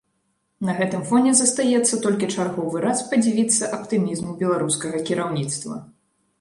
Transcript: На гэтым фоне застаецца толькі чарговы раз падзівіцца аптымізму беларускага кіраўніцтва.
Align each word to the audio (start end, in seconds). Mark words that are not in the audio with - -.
На 0.69 0.73
гэтым 0.79 1.03
фоне 1.09 1.33
застаецца 1.41 1.99
толькі 2.07 2.31
чарговы 2.37 2.77
раз 2.87 3.05
падзівіцца 3.13 3.63
аптымізму 3.79 4.31
беларускага 4.43 5.07
кіраўніцтва. 5.11 5.75